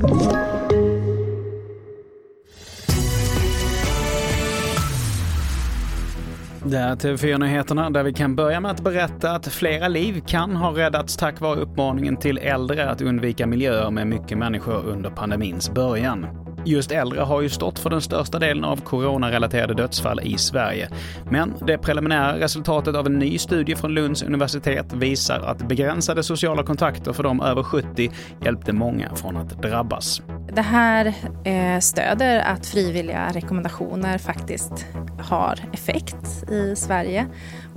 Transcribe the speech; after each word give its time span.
Det 0.00 0.06
är 6.78 6.96
TV4-nyheterna 6.96 7.90
där 7.90 8.02
vi 8.02 8.12
kan 8.12 8.36
börja 8.36 8.60
med 8.60 8.70
att 8.70 8.80
berätta 8.80 9.30
att 9.30 9.46
flera 9.46 9.88
liv 9.88 10.22
kan 10.26 10.56
ha 10.56 10.76
räddats 10.76 11.16
tack 11.16 11.40
vare 11.40 11.60
uppmaningen 11.60 12.16
till 12.16 12.38
äldre 12.38 12.90
att 12.90 13.02
undvika 13.02 13.46
miljöer 13.46 13.90
med 13.90 14.06
mycket 14.06 14.38
människor 14.38 14.86
under 14.86 15.10
pandemins 15.10 15.70
början. 15.70 16.26
Just 16.64 16.92
äldre 16.92 17.20
har 17.20 17.40
ju 17.40 17.48
stått 17.48 17.78
för 17.78 17.90
den 17.90 18.00
största 18.00 18.38
delen 18.38 18.64
av 18.64 18.80
coronarelaterade 18.80 19.74
dödsfall 19.74 20.20
i 20.22 20.38
Sverige. 20.38 20.88
Men 21.30 21.54
det 21.66 21.78
preliminära 21.78 22.38
resultatet 22.38 22.94
av 22.94 23.06
en 23.06 23.18
ny 23.18 23.38
studie 23.38 23.76
från 23.76 23.94
Lunds 23.94 24.22
universitet 24.22 24.92
visar 24.92 25.40
att 25.40 25.68
begränsade 25.68 26.22
sociala 26.22 26.62
kontakter 26.62 27.12
för 27.12 27.22
de 27.22 27.40
över 27.40 27.62
70 27.62 28.10
hjälpte 28.44 28.72
många 28.72 29.16
från 29.16 29.36
att 29.36 29.62
drabbas. 29.62 30.22
Det 30.52 30.62
här 30.62 31.14
eh, 31.44 31.80
stöder 31.80 32.38
att 32.38 32.66
frivilliga 32.66 33.28
rekommendationer 33.32 34.18
faktiskt 34.18 34.86
har 35.18 35.58
effekt 35.72 36.50
i 36.50 36.76
Sverige 36.76 37.26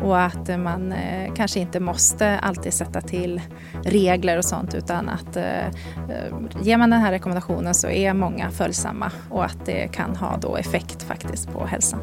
och 0.01 0.21
att 0.21 0.59
man 0.59 0.91
eh, 0.91 1.33
kanske 1.33 1.59
inte 1.59 1.79
måste 1.79 2.39
alltid 2.39 2.73
sätta 2.73 3.01
till 3.01 3.41
regler 3.83 4.37
och 4.37 4.45
sånt 4.45 4.75
utan 4.75 5.09
att 5.09 5.37
eh, 5.37 5.43
ger 6.61 6.77
man 6.77 6.89
den 6.89 7.01
här 7.01 7.11
rekommendationen 7.11 7.73
så 7.73 7.89
är 7.89 8.13
många 8.13 8.51
följsamma 8.51 9.11
och 9.29 9.45
att 9.45 9.65
det 9.65 9.87
kan 9.87 10.15
ha 10.15 10.37
då 10.37 10.57
effekt 10.57 11.03
faktiskt 11.03 11.53
på 11.53 11.65
hälsan. 11.65 11.99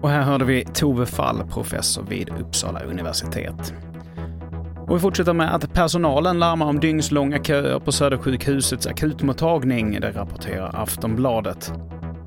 Och 0.00 0.10
här 0.10 0.22
hörde 0.22 0.44
vi 0.44 0.64
Tove 0.64 1.06
Fall, 1.06 1.42
professor 1.50 2.02
vid 2.02 2.28
Uppsala 2.28 2.80
universitet. 2.80 3.74
Och 4.88 4.96
vi 4.96 5.00
fortsätter 5.00 5.32
med 5.32 5.54
att 5.54 5.72
personalen 5.72 6.38
larmar 6.38 6.66
om 6.66 6.80
dygnslånga 6.80 7.38
köer 7.38 7.78
på 7.78 7.92
Södersjukhusets 7.92 8.86
akutmottagning, 8.86 10.00
det 10.00 10.10
rapporterar 10.10 10.70
Aftonbladet. 10.82 11.72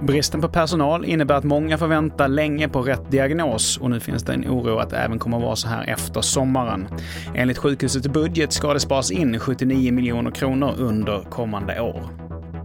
Bristen 0.02 0.42
på 0.42 0.48
personal 0.48 1.06
innebär 1.06 1.36
att 1.36 1.44
många 1.44 1.78
får 1.78 1.88
vänta 1.88 2.28
länge 2.28 2.70
på 2.70 2.82
rätt 2.82 3.12
diagnos 3.12 3.78
och 3.78 3.90
nu 3.90 4.00
finns 4.00 4.24
det 4.24 4.34
en 4.34 4.46
oro 4.46 4.78
att 4.78 4.90
det 4.90 4.98
även 4.98 5.20
kommer 5.20 5.38
att 5.38 5.44
vara 5.44 5.56
så 5.56 5.68
här 5.68 5.84
efter 5.88 6.22
sommaren. 6.22 6.88
Enligt 7.36 7.58
sjukhusets 7.58 8.08
budget 8.08 8.54
ska 8.54 8.74
det 8.74 8.80
sparas 8.80 9.12
in 9.12 9.40
79 9.40 9.94
miljoner 9.94 10.32
kronor 10.32 10.74
under 10.78 11.24
kommande 11.24 11.82
år. 11.82 12.04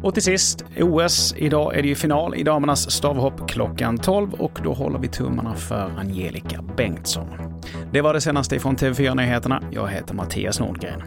Och 0.03 0.15
till 0.15 0.23
sist, 0.23 0.65
OS. 0.81 1.35
Idag 1.37 1.79
är 1.79 1.83
det 1.83 1.89
ju 1.89 1.95
final 1.95 2.35
i 2.35 2.43
damernas 2.43 2.91
stavhopp 2.91 3.51
klockan 3.51 3.99
12 3.99 4.33
och 4.33 4.61
då 4.65 4.73
håller 4.73 4.99
vi 4.99 5.09
tummarna 5.09 5.55
för 5.55 5.91
Angelica 5.99 6.63
Bengtsson. 6.77 7.52
Det 7.93 8.01
var 8.01 8.15
det 8.15 8.21
senaste 8.21 8.59
från 8.59 8.77
TV4 8.77 9.15
Nyheterna. 9.15 9.63
Jag 9.71 9.89
heter 9.89 10.15
Mattias 10.15 10.61
Nordgren. 10.61 11.03